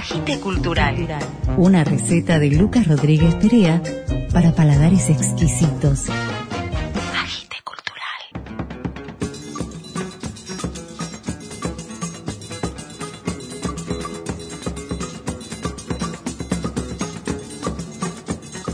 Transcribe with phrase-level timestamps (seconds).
[0.00, 0.96] Agite Cultural.
[1.58, 3.82] Una receta de Lucas Rodríguez Perea
[4.32, 6.08] para paladares exquisitos.
[7.18, 8.22] Agite Cultural.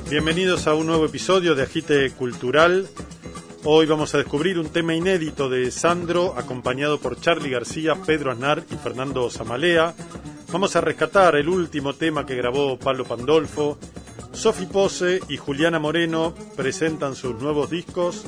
[0.09, 2.87] Bienvenidos a un nuevo episodio de Agite Cultural.
[3.65, 8.63] Hoy vamos a descubrir un tema inédito de Sandro, acompañado por Charlie García, Pedro Aznar
[8.71, 9.93] y Fernando Zamalea.
[10.53, 13.79] Vamos a rescatar el último tema que grabó Pablo Pandolfo.
[14.33, 18.25] Sofi Pose y Juliana Moreno presentan sus nuevos discos.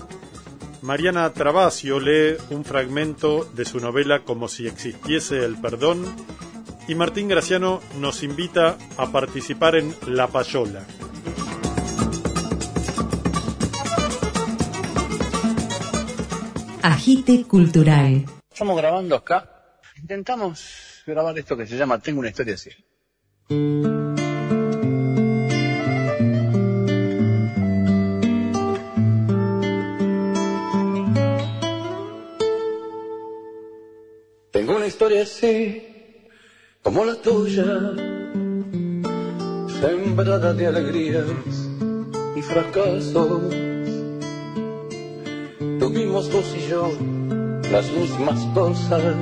[0.83, 6.05] Mariana Travasio lee un fragmento de su novela Como si existiese el perdón.
[6.89, 10.85] Y Martín Graciano nos invita a participar en La Payola.
[16.83, 18.25] Agite Cultural.
[18.51, 19.58] Estamos grabando acá.
[20.01, 22.71] Intentamos grabar esto que se llama Tengo una historia así.
[34.53, 35.83] Tengo una historia así,
[36.83, 37.65] como la tuya,
[39.81, 41.27] sembrada de alegrías
[42.37, 43.55] y fracasos.
[45.79, 46.93] Tuvimos vos y yo
[47.71, 49.15] las mismas cosas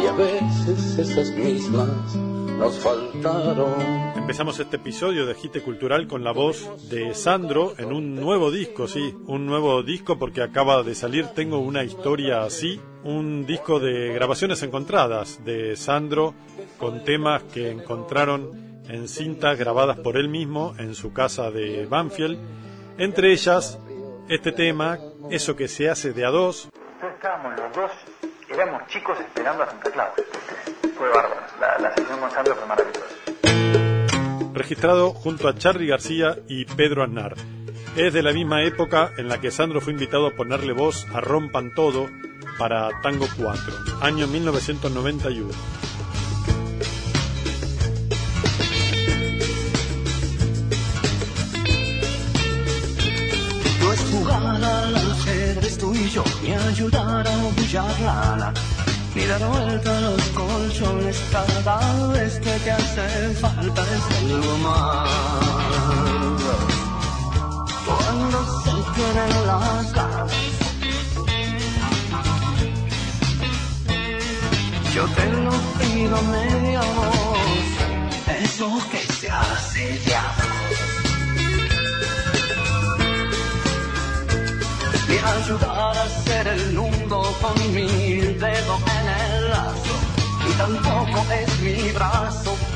[0.00, 2.14] y a veces esas mismas
[2.58, 3.74] nos faltaron.
[4.16, 8.88] Empezamos este episodio de Agite Cultural con la voz de Sandro en un nuevo disco,
[8.88, 14.12] sí, un nuevo disco porque acaba de salir Tengo una historia así, un disco de
[14.14, 16.34] grabaciones encontradas de Sandro
[16.78, 22.38] con temas que encontraron en cintas grabadas por él mismo en su casa de Banfield,
[22.98, 23.78] entre ellas
[24.28, 24.98] este tema,
[25.30, 26.68] eso que se hace de a dos,
[27.24, 27.90] estábamos los dos,
[28.54, 30.12] éramos chicos esperando a Santa Claus.
[30.96, 31.40] Fue bárbaro,
[31.80, 33.04] la, sesión con Sandro fue maravillosa.
[34.52, 37.34] registrado junto a Charlie García y Pedro Aznar.
[37.96, 41.20] Es de la misma época en la que Sandro fue invitado a ponerle voz a
[41.20, 42.08] Rompan Todo
[42.58, 45.50] para Tango 4, año 1991.
[57.74, 58.52] Ayudar a bullar lana,
[59.14, 65.08] ni dar vuelta a los colchones cada vez que te hace falta es algo más.
[67.86, 70.32] Cuando se tienen las ganas,
[74.94, 77.68] yo te lo pido media voz,
[78.42, 80.54] eso que se hace de a
[85.14, 86.63] y ayudar a hacer el
[87.40, 89.94] con mi dedo en el lazo.
[90.48, 92.73] Y tampoco es mi brazo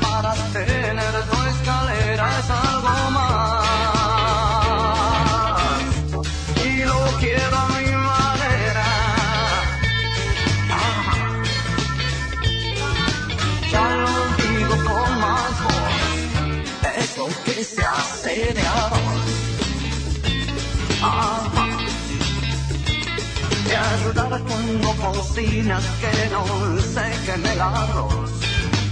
[24.27, 26.43] Cuando cocinas que no
[26.81, 28.31] se queme el arroz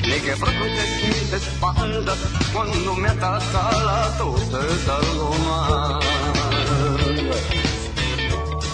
[0.02, 2.18] Ni que frotes mis espaldas
[2.54, 6.06] cuando me ataca la tos Es algo más.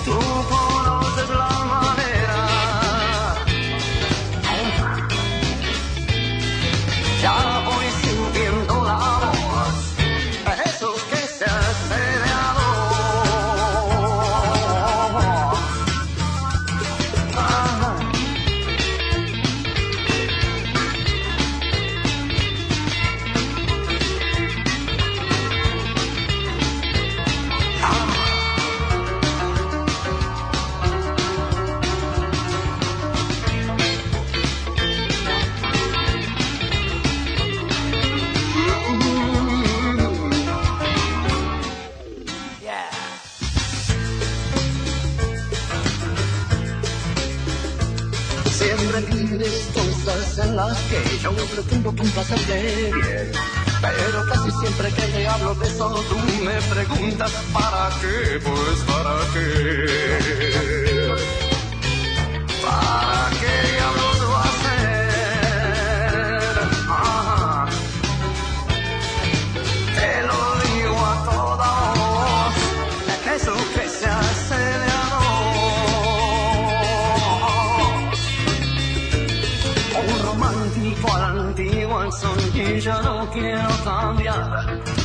[0.06, 0.19] Tú
[0.50, 1.92] conoces la manera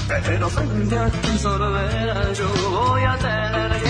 [0.09, 3.88] Pero frente a tu sorbera yo voy a tener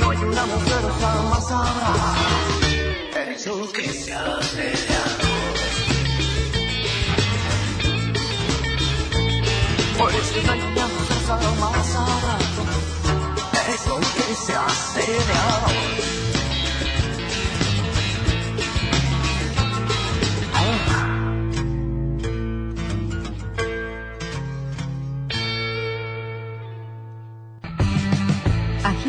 [0.00, 1.94] no hay una mujer, jamás habrá.
[3.34, 5.60] Eso que se hace de a dos.
[9.98, 12.36] Pues si no hay una mujer, jamás habrá.
[13.74, 16.27] Eso que se hace de a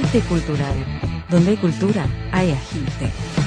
[0.10, 0.76] Agite cultural.
[1.30, 3.38] Donde hay cultura, hay agite.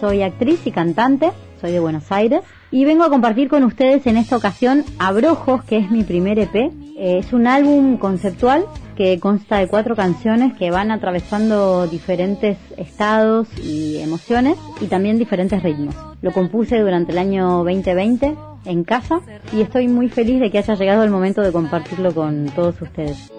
[0.00, 1.30] Soy actriz y cantante,
[1.60, 2.40] soy de Buenos Aires
[2.70, 6.54] y vengo a compartir con ustedes en esta ocasión Abrojos, que es mi primer EP.
[6.54, 8.64] Eh, Es un álbum conceptual
[8.96, 15.62] que consta de cuatro canciones que van atravesando diferentes estados y emociones y también diferentes
[15.62, 15.94] ritmos.
[16.22, 18.34] Lo compuse durante el año 2020
[18.64, 19.20] en casa
[19.52, 23.30] y estoy muy feliz de que haya llegado el momento de compartirlo con todos ustedes.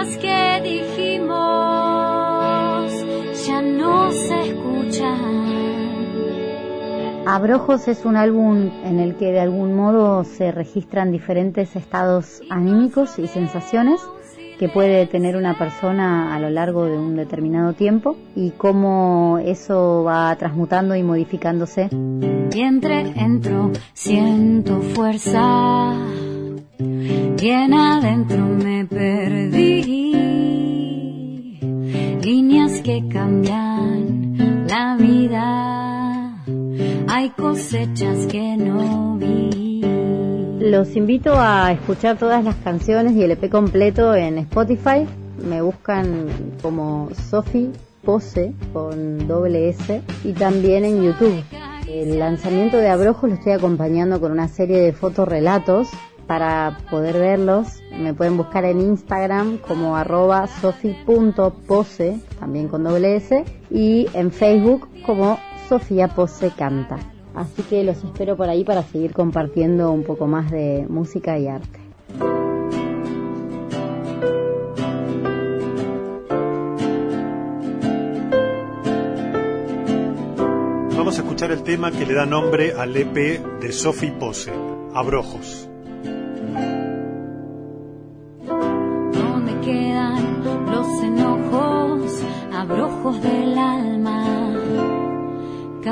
[0.00, 1.30] Cosas que dijimos
[3.46, 5.40] ya no se escuchan.
[7.26, 13.18] Abrojos es un álbum en el que de algún modo se registran diferentes estados anímicos
[13.18, 14.00] y sensaciones
[14.58, 20.04] que puede tener una persona a lo largo de un determinado tiempo y cómo eso
[20.04, 21.88] va transmutando y modificándose.
[22.52, 25.94] Y entre entro siento fuerza
[27.48, 30.12] adentro me perdí.
[32.22, 36.44] Líneas que cambian la vida,
[37.08, 39.80] hay cosechas que no vi.
[40.60, 45.06] Los invito a escuchar todas las canciones y el EP completo en Spotify.
[45.42, 46.26] Me buscan
[46.60, 47.70] como Sophie
[48.04, 51.42] Pose con doble S y también en YouTube.
[51.88, 55.88] El lanzamiento de Abrojos lo estoy acompañando con una serie de fotorrelatos
[56.30, 57.82] para poder verlos.
[57.90, 64.88] Me pueden buscar en Instagram como arroba sofi.pose, también con doble S, y en Facebook
[65.04, 67.00] como Sofía Pose Canta.
[67.34, 71.48] Así que los espero por ahí para seguir compartiendo un poco más de música y
[71.48, 71.80] arte.
[80.96, 83.14] Vamos a escuchar el tema que le da nombre al EP
[83.60, 84.52] de Sophie Pose,
[84.94, 85.69] Abrojos.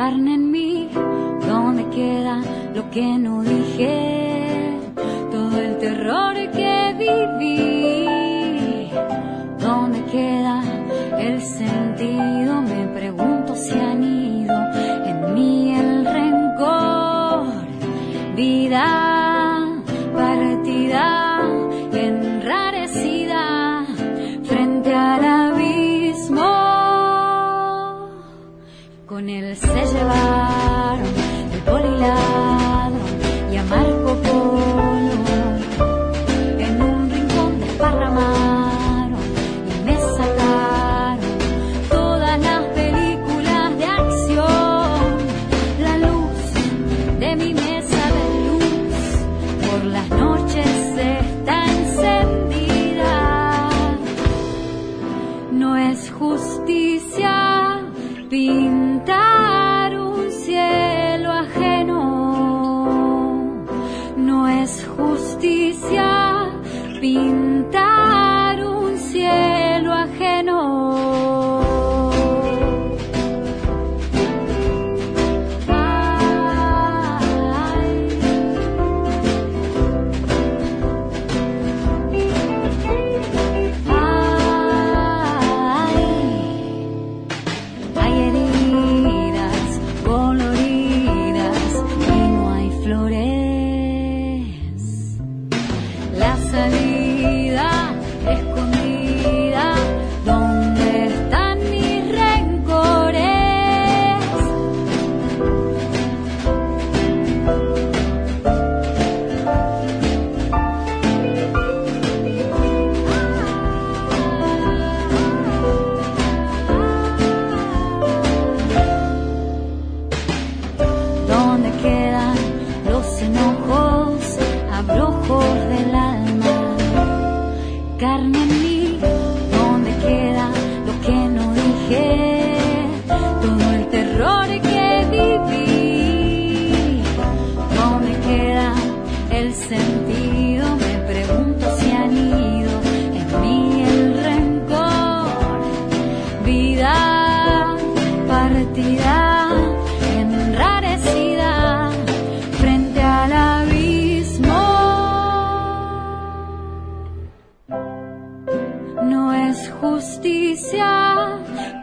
[0.08, 0.88] Carne en mí,
[1.46, 2.40] ¿dónde queda
[2.74, 4.07] lo que no dije?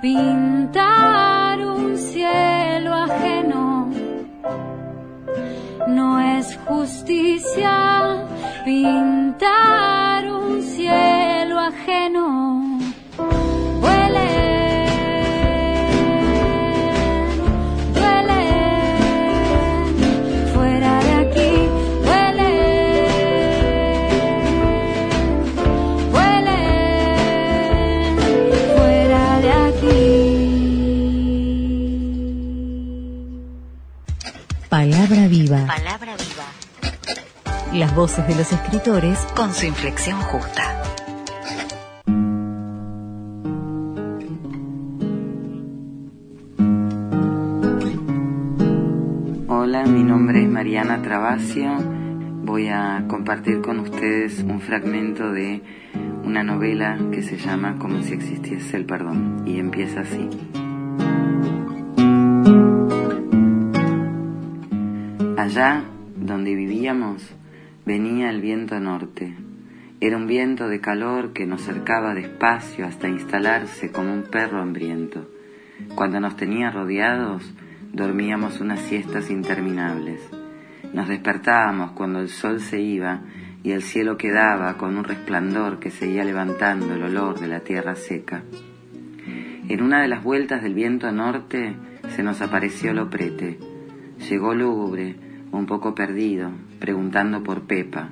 [0.05, 0.44] been
[37.95, 40.83] Las voces de los escritores Con su inflexión justa.
[49.47, 51.71] Hola, mi nombre es Mariana Travasio.
[52.43, 55.61] Voy a compartir con ustedes un fragmento de
[56.25, 60.29] una novela que se llama Como si existiese el perdón y empieza así.
[65.37, 65.85] Allá
[66.17, 67.33] donde vivíamos
[67.85, 69.35] venía el viento norte.
[70.01, 75.29] Era un viento de calor que nos cercaba despacio hasta instalarse como un perro hambriento.
[75.93, 77.53] Cuando nos tenía rodeados,
[77.93, 80.19] dormíamos unas siestas interminables.
[80.93, 83.21] Nos despertábamos cuando el sol se iba
[83.63, 87.95] y el cielo quedaba con un resplandor que seguía levantando el olor de la tierra
[87.95, 88.43] seca.
[89.67, 91.75] En una de las vueltas del viento norte
[92.09, 93.59] se nos apareció Loprete.
[94.29, 95.15] Llegó lúgubre,
[95.57, 98.09] un poco perdido, preguntando por Pepa.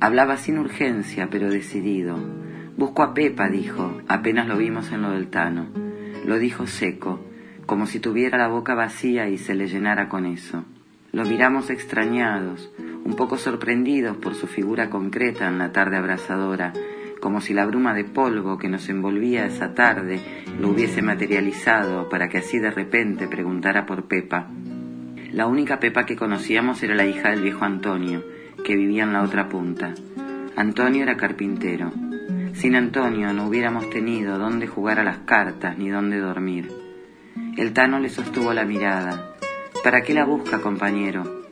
[0.00, 2.16] Hablaba sin urgencia, pero decidido.
[2.76, 5.66] Busco a Pepa, dijo, apenas lo vimos en lo del Tano.
[6.26, 7.20] Lo dijo seco,
[7.66, 10.64] como si tuviera la boca vacía y se le llenara con eso.
[11.12, 12.72] Lo miramos extrañados,
[13.04, 16.72] un poco sorprendidos por su figura concreta en la tarde abrasadora,
[17.20, 20.20] como si la bruma de polvo que nos envolvía esa tarde
[20.58, 24.48] lo hubiese materializado para que así de repente preguntara por Pepa.
[25.32, 28.22] La única Pepa que conocíamos era la hija del viejo Antonio,
[28.64, 29.94] que vivía en la otra punta.
[30.56, 31.90] Antonio era carpintero.
[32.52, 36.70] Sin Antonio no hubiéramos tenido dónde jugar a las cartas ni dónde dormir.
[37.56, 39.34] El Tano le sostuvo la mirada.
[39.82, 41.46] ¿Para qué la busca, compañero?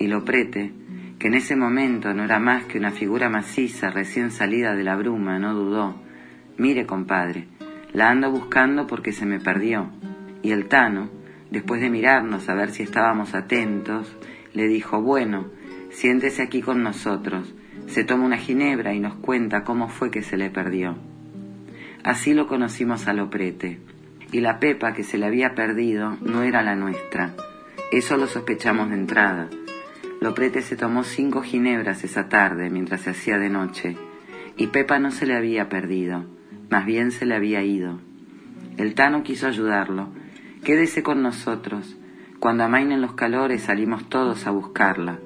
[0.00, 0.72] Y Loprete,
[1.20, 4.96] que en ese momento no era más que una figura maciza recién salida de la
[4.96, 5.94] bruma, no dudó.
[6.58, 7.46] Mire, compadre,
[7.92, 9.90] la ando buscando porque se me perdió.
[10.42, 11.21] Y el Tano,
[11.52, 14.16] después de mirarnos a ver si estábamos atentos,
[14.54, 15.46] le dijo, bueno,
[15.90, 17.54] siéntese aquí con nosotros,
[17.86, 20.96] se toma una ginebra y nos cuenta cómo fue que se le perdió.
[22.02, 23.78] Así lo conocimos a Loprete.
[24.32, 27.34] y la pepa que se le había perdido no era la nuestra.
[27.92, 29.50] Eso lo sospechamos de entrada.
[30.22, 33.94] Loprete se tomó cinco ginebras esa tarde mientras se hacía de noche,
[34.56, 36.24] y Pepa no se le había perdido,
[36.70, 38.00] más bien se le había ido.
[38.78, 40.08] El Tano quiso ayudarlo.
[40.64, 41.96] Quédese con nosotros.
[42.38, 45.18] Cuando amainen los calores salimos todos a buscarla.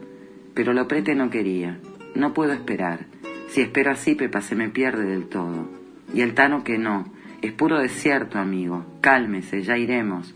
[0.55, 1.78] Pero Loprete no quería.
[2.14, 3.05] No puedo esperar.
[3.49, 5.69] Si espero así, Pepa se me pierde del todo.
[6.14, 7.12] Y el Tano que no.
[7.43, 8.87] Es puro desierto, amigo.
[9.02, 10.35] Cálmese, ya iremos.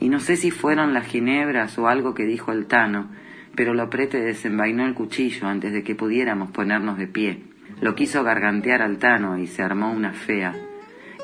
[0.00, 3.08] Y no sé si fueron las ginebras o algo que dijo el Tano,
[3.56, 7.44] pero Loprete desenvainó el cuchillo antes de que pudiéramos ponernos de pie.
[7.80, 10.54] Lo quiso gargantear al Tano y se armó una fea.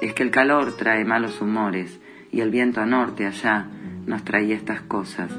[0.01, 2.01] Es que el calor trae malos humores
[2.33, 3.67] y el viento a norte allá
[4.07, 5.31] nos traía estas cosas.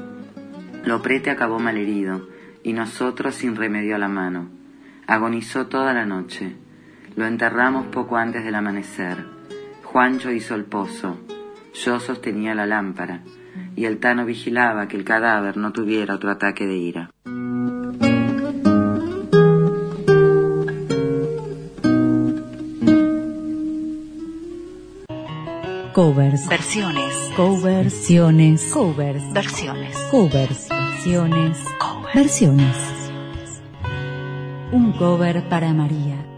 [0.84, 2.28] Loprete acabó malherido
[2.62, 4.48] y nosotros sin remedio a la mano.
[5.06, 6.56] Agonizó toda la noche.
[7.16, 9.24] Lo enterramos poco antes del amanecer.
[9.84, 11.18] Juancho hizo el pozo.
[11.74, 13.22] Yo sostenía la lámpara
[13.76, 17.10] y el Tano vigilaba que el cadáver no tuviera otro ataque de ira.
[26.02, 26.48] Covers.
[26.48, 27.30] Versiones.
[27.36, 28.72] Coversiones.
[28.72, 29.22] Covers.
[29.32, 29.96] Versiones.
[30.10, 30.68] Covers.
[30.68, 31.58] Versiones.
[32.12, 32.76] Versiones.
[34.72, 36.31] Un cover para María.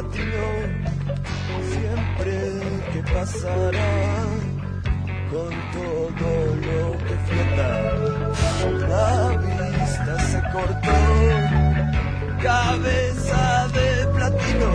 [0.00, 0.46] Platino,
[1.72, 2.34] siempre
[2.92, 4.24] que pasará
[5.30, 6.30] con todo
[6.66, 7.68] lo que flota,
[8.88, 10.98] la vista se cortó,
[12.42, 14.70] cabeza de platino,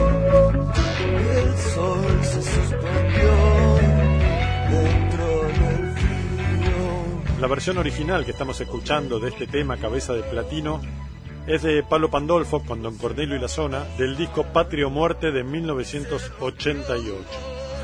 [1.34, 3.66] el sol se suspendió.
[7.40, 10.82] La versión original que estamos escuchando de este tema, Cabeza de Platino,
[11.48, 15.44] es de Pablo Pandolfo con Don Cornelio y la Zona, del disco Patrio Muerte de
[15.44, 17.24] 1988.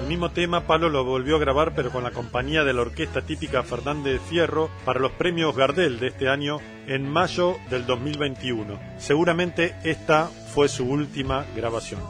[0.02, 3.22] El mismo tema Palo lo volvió a grabar pero con la compañía de la orquesta
[3.22, 8.80] típica Fernández Fierro para los premios Gardel de este año en mayo del 2021.
[8.98, 12.02] Seguramente esta fue su última grabación.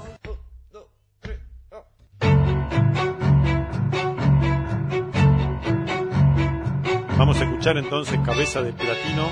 [7.18, 9.30] Vamos a escuchar entonces Cabeza de Platino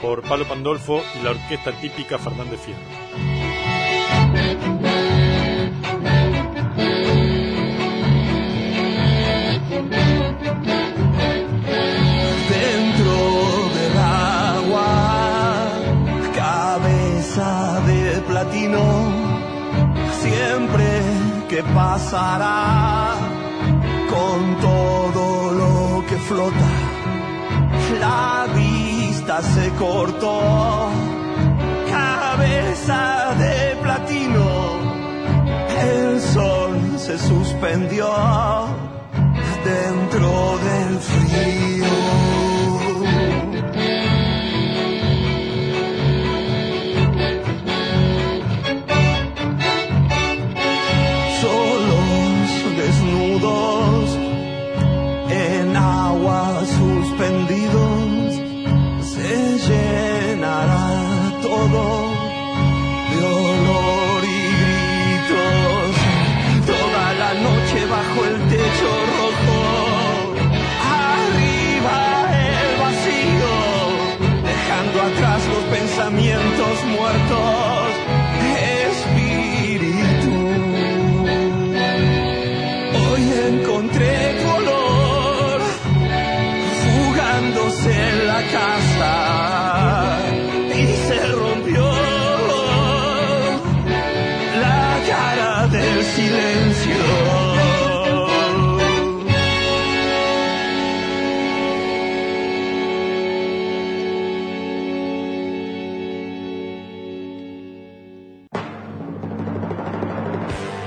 [0.00, 2.80] por Palo Pandolfo y la orquesta típica Fernández Fierro.
[12.50, 13.16] dentro
[13.76, 14.82] del agua,
[16.34, 18.82] cabeza de platino,
[20.20, 20.88] siempre
[21.48, 23.14] que pasará
[24.08, 26.70] con todo lo que flota,
[28.00, 28.46] la
[29.42, 30.90] se cortó,
[31.88, 34.46] cabeza de platino,
[35.80, 38.08] el sol se suspendió
[39.64, 41.99] dentro del frío.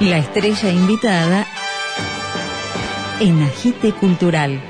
[0.10, 1.48] La estrella invitada
[3.22, 4.62] en Agite Cultural.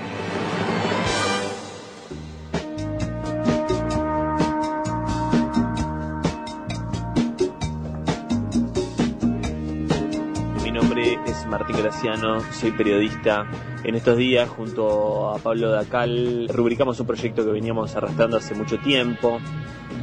[10.64, 13.48] Mi nombre es Martín Graciano, soy periodista
[13.84, 18.78] En estos días, junto a Pablo Dacal, rubricamos un proyecto que veníamos arrastrando hace mucho
[18.78, 19.40] tiempo.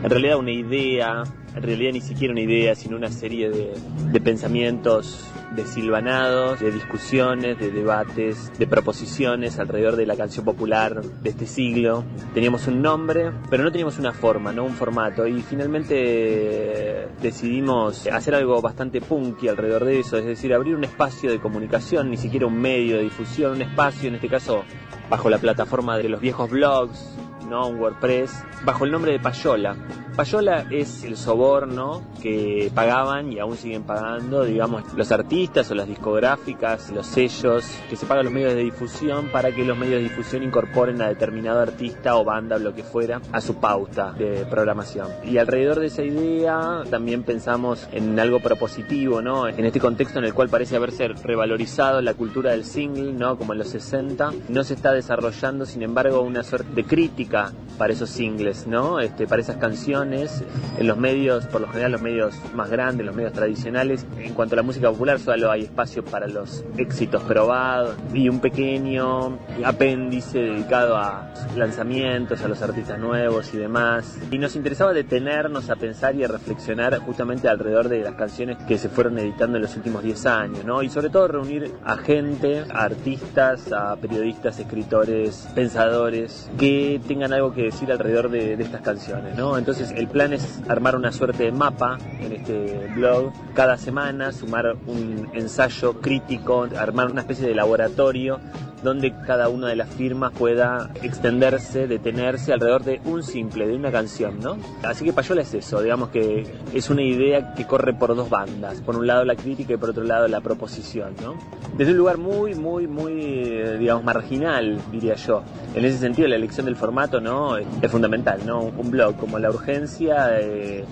[0.03, 3.75] En realidad una idea, en realidad ni siquiera una idea, sino una serie de,
[4.11, 11.31] de pensamientos desilvanados, de discusiones, de debates, de proposiciones alrededor de la canción popular de
[11.31, 12.05] este siglo.
[12.33, 15.27] Teníamos un nombre, pero no teníamos una forma, no un formato.
[15.27, 21.31] Y finalmente decidimos hacer algo bastante punky alrededor de eso, es decir, abrir un espacio
[21.31, 24.65] de comunicación, ni siquiera un medio de difusión, un espacio, en este caso,
[25.11, 27.19] bajo la plataforma de los viejos blogs,
[27.59, 29.77] un WordPress, bajo el nombre de Payola.
[30.17, 35.89] Payola es el soborno que pagaban y aún siguen pagando, digamos, los artistas o las
[35.89, 40.09] discográficas, los sellos, que se pagan los medios de difusión para que los medios de
[40.09, 44.45] difusión incorporen a determinado artista o banda o lo que fuera a su pauta de
[44.47, 45.09] programación.
[45.25, 49.49] Y alrededor de esa idea también pensamos en algo propositivo, ¿no?
[49.49, 53.39] En este contexto en el cual parece haberse revalorizado la cultura del single, ¿no?
[53.39, 57.40] Como en los 60, no se está desarrollando, sin embargo, una suerte de crítica
[57.81, 59.01] para esos singles, ¿no?
[59.01, 60.45] Este, para esas canciones
[60.79, 64.55] en los medios, por lo general los medios más grandes, los medios tradicionales, en cuanto
[64.55, 70.41] a la música popular solo hay espacio para los éxitos probados y un pequeño apéndice
[70.41, 74.19] dedicado a lanzamientos, a los artistas nuevos y demás.
[74.31, 78.77] Y nos interesaba detenernos a pensar y a reflexionar justamente alrededor de las canciones que
[78.77, 80.83] se fueron editando en los últimos 10 años, ¿no?
[80.83, 87.53] Y sobre todo reunir a gente, a artistas, a periodistas, escritores, pensadores, que tengan algo
[87.53, 89.57] que decir alrededor de, de estas canciones, ¿no?
[89.59, 94.77] Entonces el plan es armar una suerte de mapa en este blog cada semana, sumar
[94.87, 98.41] un ensayo crítico, armar una especie de laboratorio
[98.83, 103.91] donde cada una de las firmas pueda extenderse, detenerse alrededor de un simple, de una
[103.91, 104.57] canción, ¿no?
[104.83, 108.81] Así que Payola es eso, digamos que es una idea que corre por dos bandas,
[108.81, 111.35] por un lado la crítica y por otro lado la proposición, ¿no?
[111.77, 115.43] Desde un lugar muy, muy, muy, eh, digamos, marginal, diría yo.
[115.75, 117.57] En ese sentido, la elección del formato, ¿no?
[117.57, 118.61] Es fundamental, ¿no?
[118.61, 120.39] Un blog como La Urgencia...
[120.41, 120.85] Eh,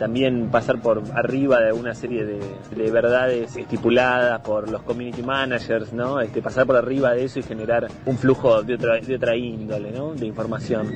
[0.00, 2.40] también pasar por arriba de una serie de,
[2.74, 6.22] de, verdades estipuladas por los community managers, ¿no?
[6.22, 9.92] Este, pasar por arriba de eso y generar un flujo de otra, de otra índole,
[9.92, 10.14] ¿no?
[10.14, 10.90] De información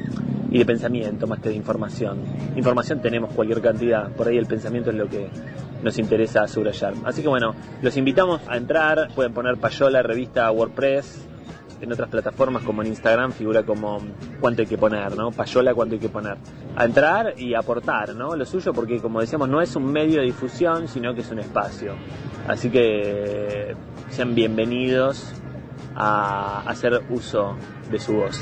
[0.50, 2.18] y de pensamiento más que de información.
[2.56, 5.28] Información tenemos cualquier cantidad, por ahí el pensamiento es lo que
[5.82, 6.94] nos interesa subrayar.
[7.04, 11.28] Así que bueno, los invitamos a entrar, pueden poner Payola, revista WordPress,
[11.80, 13.98] en otras plataformas como en Instagram figura como
[14.40, 15.30] cuánto hay que poner, ¿no?
[15.30, 16.36] Payola cuánto hay que poner.
[16.76, 18.36] A entrar y aportar, ¿no?
[18.36, 21.38] Lo suyo porque como decíamos no es un medio de difusión, sino que es un
[21.40, 21.94] espacio.
[22.48, 23.74] Así que
[24.10, 25.32] sean bienvenidos
[25.96, 27.56] a hacer uso
[27.90, 28.40] de su voz.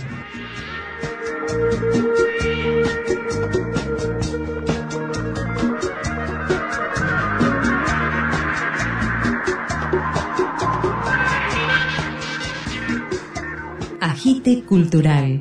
[14.03, 15.41] Agite cultural.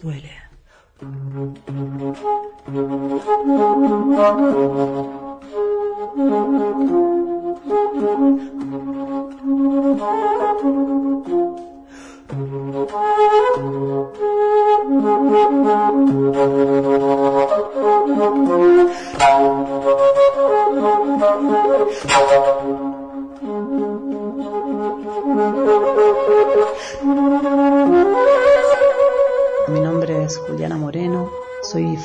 [0.00, 0.34] Huele.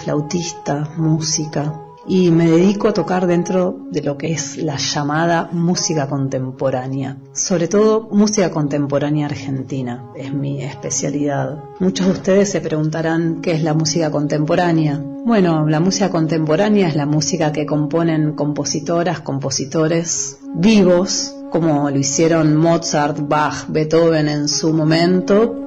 [0.01, 1.73] Soy flautista, música
[2.07, 7.67] y me dedico a tocar dentro de lo que es la llamada música contemporánea, sobre
[7.67, 11.63] todo música contemporánea argentina, es mi especialidad.
[11.79, 14.99] Muchos de ustedes se preguntarán qué es la música contemporánea.
[15.23, 22.55] Bueno, la música contemporánea es la música que componen compositoras, compositores vivos, como lo hicieron
[22.55, 25.60] Mozart, Bach, Beethoven en su momento,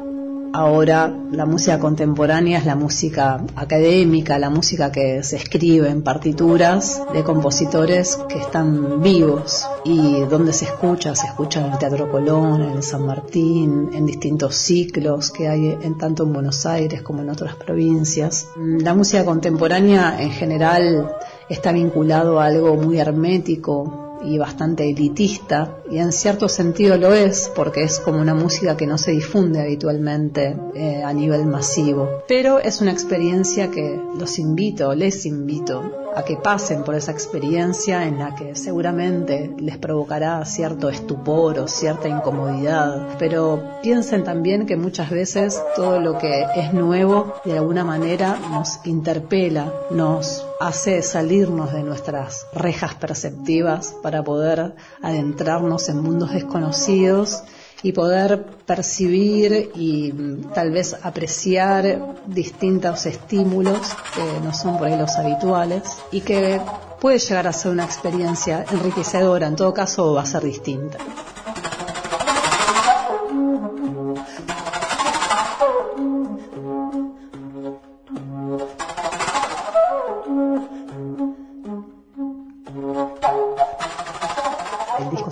[0.56, 7.02] Ahora la música contemporánea es la música académica, la música que se escribe en partituras
[7.12, 12.62] de compositores que están vivos y donde se escucha, se escucha en el Teatro Colón,
[12.62, 17.22] en el San Martín, en distintos ciclos que hay en tanto en Buenos Aires como
[17.22, 18.46] en otras provincias.
[18.56, 21.16] La música contemporánea en general
[21.48, 27.50] está vinculado a algo muy hermético, y bastante elitista, y en cierto sentido lo es,
[27.54, 32.22] porque es como una música que no se difunde habitualmente eh, a nivel masivo.
[32.26, 38.06] Pero es una experiencia que los invito, les invito a que pasen por esa experiencia
[38.06, 44.76] en la que seguramente les provocará cierto estupor o cierta incomodidad, pero piensen también que
[44.76, 51.72] muchas veces todo lo que es nuevo de alguna manera nos interpela, nos hace salirnos
[51.72, 57.42] de nuestras rejas perceptivas para poder adentrarnos en mundos desconocidos
[57.82, 63.78] y poder percibir y mm, tal vez apreciar distintos estímulos
[64.14, 66.60] que no son por ahí los habituales y que
[66.98, 70.96] puede llegar a ser una experiencia enriquecedora, en todo caso va a ser distinta.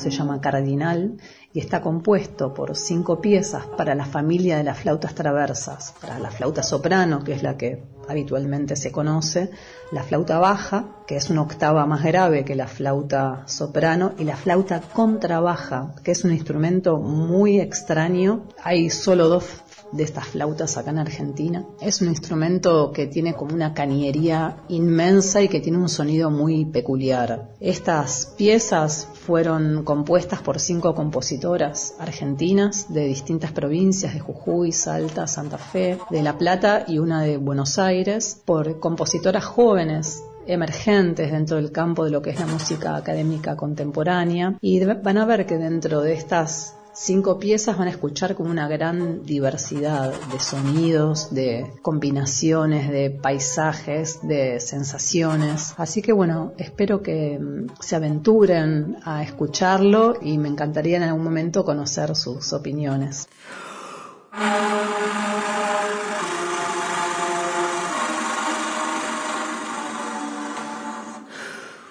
[0.03, 1.17] Se llama Cardinal
[1.53, 6.31] y está compuesto por cinco piezas para la familia de las flautas traversas, para la
[6.31, 9.51] flauta soprano, que es la que habitualmente se conoce,
[9.93, 14.37] la flauta baja, que es una octava más grave que la flauta soprano, y la
[14.37, 18.49] flauta contrabaja, que es un instrumento muy extraño.
[18.63, 19.63] Hay solo dos
[19.93, 21.67] de estas flautas acá en Argentina.
[21.81, 26.65] Es un instrumento que tiene como una cañería inmensa y que tiene un sonido muy
[26.65, 27.51] peculiar.
[27.61, 35.59] Estas piezas fueron compuestas por cinco compositoras argentinas de distintas provincias de Jujuy, Salta, Santa
[35.59, 41.71] Fe, de La Plata y una de Buenos Aires, por compositoras jóvenes emergentes dentro del
[41.71, 44.59] campo de lo que es la música académica contemporánea.
[44.61, 48.69] Y van a ver que dentro de estas cinco piezas van a escuchar como una
[48.69, 55.75] gran diversidad de sonidos, de combinaciones, de paisajes, de sensaciones.
[55.79, 61.25] Así que bueno, espero que mm, se aventuren a escucharlo y me encantaría en algún
[61.25, 63.29] momento conocer sus opiniones.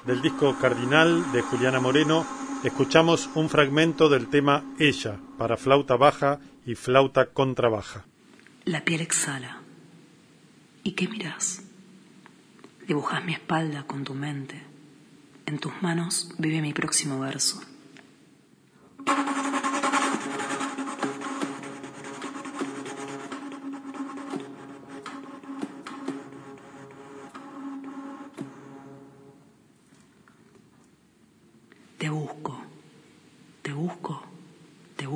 [0.06, 2.26] Del disco Cardinal de Juliana Moreno,
[2.64, 8.06] escuchamos un fragmento del tema Ella para flauta baja y flauta contrabaja.
[8.66, 9.62] La piel exhala.
[10.84, 11.64] ¿Y qué miras?
[12.88, 14.62] Dibujas mi espalda con tu mente.
[15.46, 17.62] En tus manos vive mi próximo verso.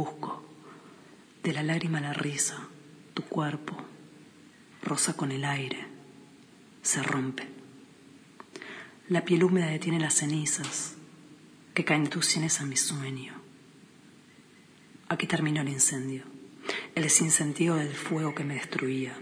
[0.06, 0.44] Busco.
[1.44, 2.68] De la lágrima a la risa,
[3.13, 3.76] tu cuerpo
[4.84, 5.86] roza con el aire,
[6.84, 7.48] se rompe.
[9.10, 10.96] La piel húmeda detiene las cenizas
[11.74, 13.34] que caen tus sienes a mi sueño.
[15.10, 16.24] Aquí terminó el incendio,
[16.94, 19.18] el sinsentido del fuego que me destruía.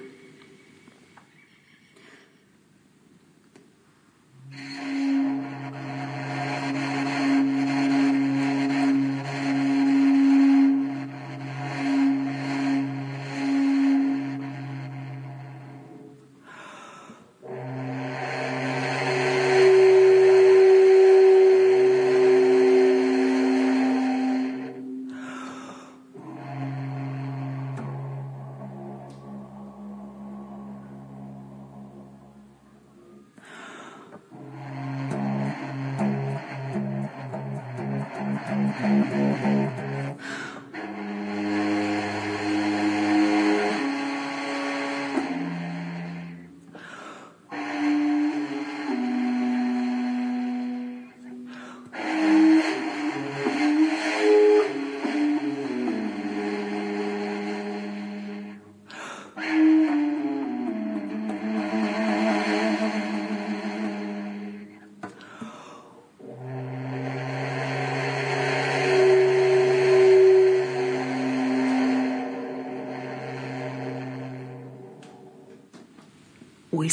[38.82, 39.83] 嗯嗯嗯嗯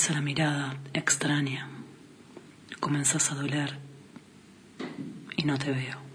[0.09, 1.69] La mirada extraña.
[2.81, 3.79] Comenzás a doler
[5.37, 6.10] y no te veo.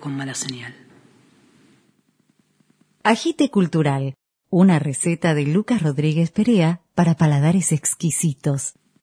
[0.00, 0.74] Con mala señal.
[3.02, 4.14] Agite Cultural
[4.50, 8.74] Una receta de Lucas Rodríguez Perea para paladares exquisitos.